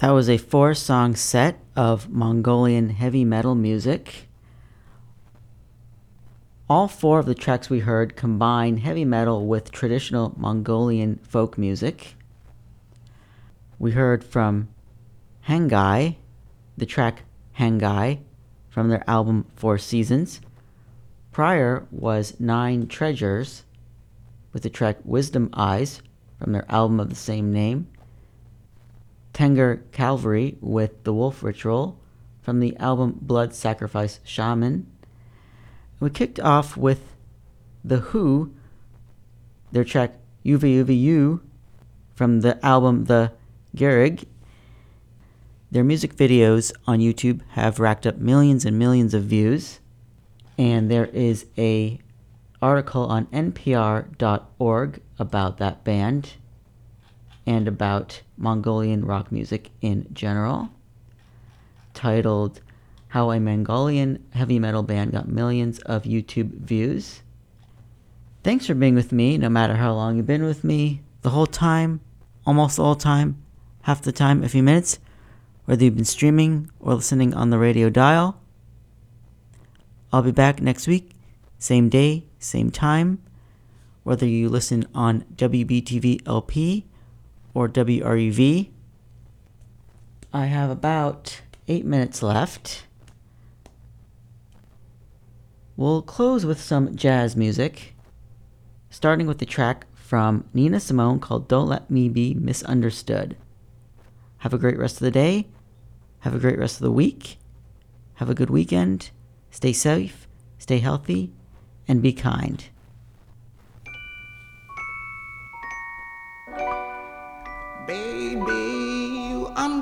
[0.00, 4.28] That was a four song set of Mongolian heavy metal music.
[6.70, 12.14] All four of the tracks we heard combine heavy metal with traditional Mongolian folk music.
[13.78, 14.70] We heard from
[15.46, 16.16] Hangai,
[16.78, 17.24] the track
[17.58, 18.20] Hangai
[18.70, 20.40] from their album Four Seasons.
[21.30, 23.64] Prior was Nine Treasures
[24.54, 26.00] with the track Wisdom Eyes
[26.38, 27.89] from their album of the same name.
[29.40, 31.98] Tengger Cavalry with The Wolf Ritual
[32.42, 34.86] from the album Blood Sacrifice Shaman.
[35.98, 37.16] We kicked off with
[37.82, 38.54] The HU,
[39.72, 41.40] their track Yuve Yuve Yu
[42.14, 43.32] from the album The
[43.74, 44.26] Gereg.
[45.70, 49.80] Their music videos on YouTube have racked up millions and millions of views.
[50.58, 51.98] And there is a
[52.60, 56.34] article on npr.org about that band
[57.46, 60.70] and about Mongolian rock music in general,
[61.92, 62.62] titled
[63.08, 67.20] How a Mongolian Heavy Metal Band Got Millions of YouTube Views.
[68.42, 71.46] Thanks for being with me, no matter how long you've been with me, the whole
[71.46, 72.00] time,
[72.46, 73.36] almost whole time,
[73.82, 74.98] half the time, a few minutes,
[75.66, 78.40] whether you've been streaming or listening on the radio dial.
[80.10, 81.12] I'll be back next week,
[81.58, 83.20] same day, same time,
[84.02, 86.86] whether you listen on WBTV LP
[87.54, 88.70] or WRUV.
[90.32, 92.84] I have about eight minutes left.
[95.76, 97.94] We'll close with some jazz music,
[98.90, 103.36] starting with the track from Nina Simone called Don't Let Me Be Misunderstood.
[104.38, 105.46] Have a great rest of the day.
[106.20, 107.38] Have a great rest of the week.
[108.14, 109.10] Have a good weekend.
[109.50, 110.28] Stay safe,
[110.58, 111.32] stay healthy,
[111.88, 112.64] and be kind.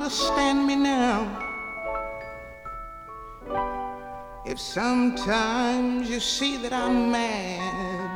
[0.08, 1.20] Understand me now.
[4.46, 8.08] If sometimes you see that I'm mad,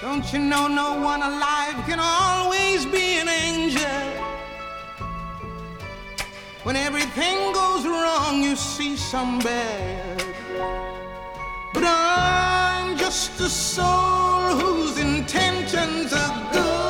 [0.00, 4.06] don't you know no one alive can always be an angel?
[6.62, 10.24] When everything goes wrong, you see some bad.
[11.72, 16.83] But I'm just a soul whose intentions are good.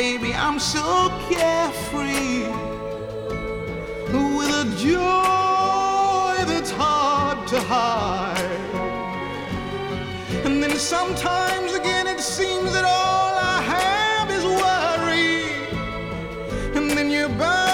[0.00, 2.44] baby, I'm so carefree
[4.36, 8.70] with a joy that's hard to hide.
[10.46, 15.42] And then sometimes again it seems that all I have is worry.
[16.76, 17.69] And then you're.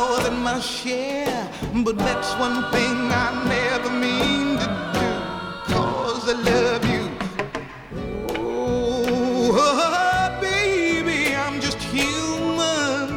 [0.00, 1.48] More than my share.
[1.86, 5.10] But that's one thing I never mean to do,
[5.72, 7.04] cause I love you.
[9.52, 13.10] Oh, baby, I'm just human.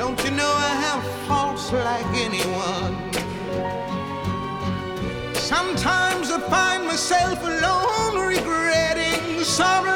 [0.00, 2.94] Don't you know I have faults like anyone?
[5.34, 9.91] Sometimes I find myself alone regretting some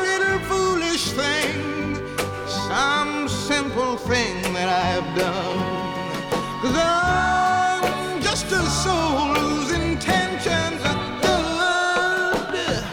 [5.16, 5.59] done.
[6.62, 12.84] Cause I'm just a soul whose intentions are good.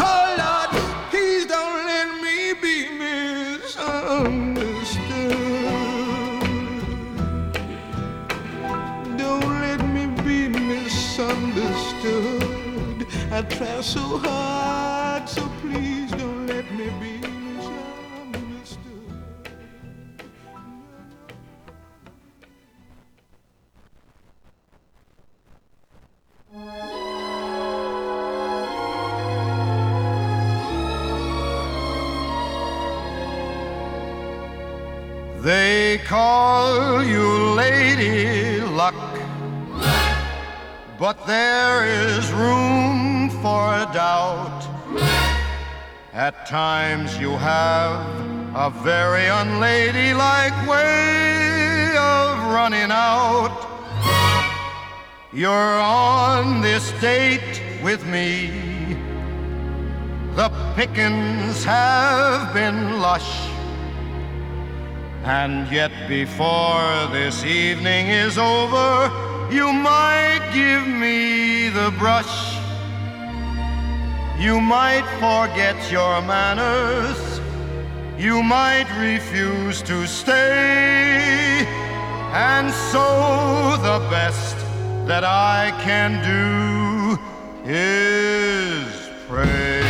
[0.00, 0.70] Oh Lord,
[1.10, 2.76] please don't let me be
[3.06, 5.36] misunderstood.
[9.22, 13.06] Don't let me be misunderstood.
[13.32, 14.41] I try so hard,
[41.02, 44.62] but there is room for doubt.
[46.12, 48.06] At times you have
[48.54, 53.66] a very unladylike way of running out.
[55.32, 58.96] You're on this date with me.
[60.36, 63.48] The pickings have been lush.
[65.24, 69.21] And yet, before this evening is over,
[69.52, 72.56] you might give me the brush.
[74.38, 77.40] You might forget your manners.
[78.18, 81.66] You might refuse to stay.
[82.32, 84.56] And so, the best
[85.06, 87.18] that I can do
[87.70, 89.81] is pray.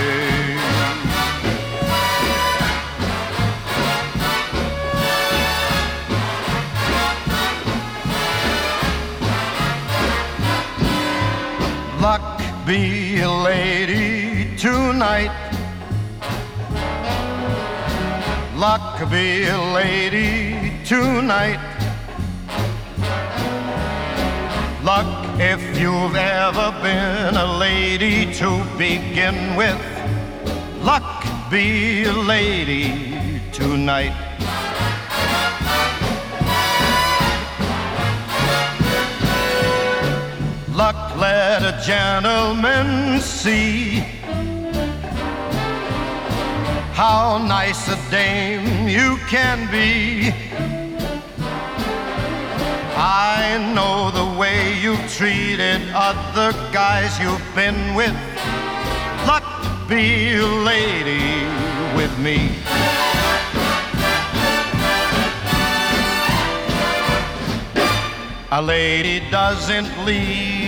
[12.66, 15.32] Be a lady tonight.
[18.54, 21.58] Luck be a lady tonight.
[24.84, 29.80] Luck if you've ever been a lady to begin with.
[30.82, 34.31] Luck be a lady tonight.
[41.52, 43.98] Let a gentleman see
[46.94, 50.32] how nice a dame you can be.
[52.96, 58.16] I know the way you've treated other guys you've been with.
[59.26, 59.44] Luck
[59.86, 61.44] be a lady
[61.94, 62.38] with me.
[68.50, 70.61] A lady doesn't leave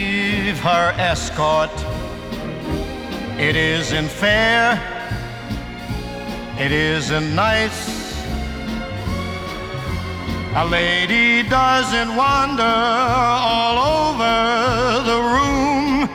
[0.64, 1.70] her escort.
[3.38, 4.80] It isn't fair.
[6.58, 7.82] It isn't nice.
[10.56, 16.08] A lady doesn't wander all over the room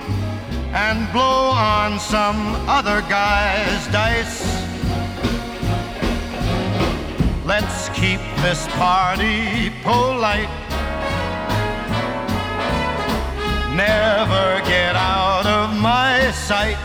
[0.73, 4.41] and blow on some other guy's dice.
[7.45, 10.68] Let's keep this party polite.
[13.79, 16.77] Never get out of my sight.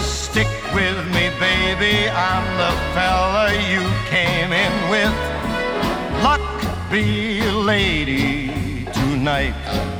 [0.00, 5.16] Stick with me, baby, I'm the fella you came in with.
[6.24, 6.46] Luck
[6.90, 9.99] be lady tonight.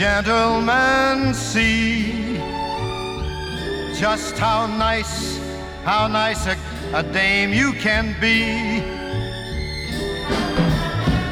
[0.00, 2.38] Gentleman see
[4.00, 5.38] just how nice,
[5.84, 6.56] how nice a,
[6.94, 8.80] a dame you can be.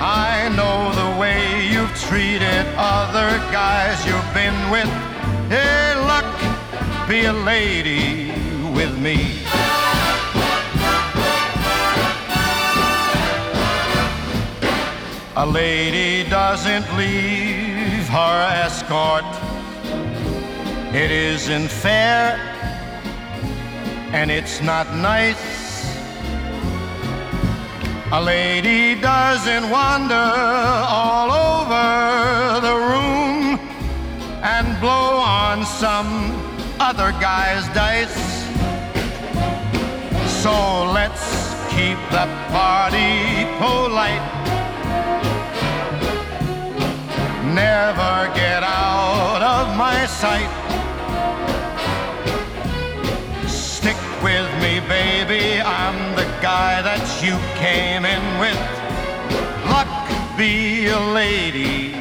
[0.03, 4.91] I know the way you've treated other guys you've been with.
[5.49, 6.29] Hey, luck,
[7.09, 8.33] be a lady
[8.77, 9.17] with me.
[15.37, 17.48] A lady doesn't leave
[18.09, 19.25] her escort.
[20.95, 22.37] It isn't fair
[24.13, 25.69] and it's not nice.
[28.11, 33.61] A lady doesn't wander all over the room
[34.43, 36.09] and blow on some
[36.81, 38.17] other guy's dice.
[40.43, 44.38] So let's keep the party polite.
[47.59, 50.53] Never get out of my sight.
[53.49, 55.61] Stick with me, baby.
[55.61, 58.61] I'm the guy that you came in with.
[59.75, 59.93] Luck
[60.39, 61.95] be a lady.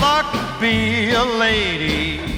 [0.00, 2.31] Luck be a lady